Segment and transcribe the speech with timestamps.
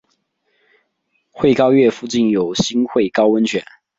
[1.33, 3.63] 穗高岳附近有新穗高温泉。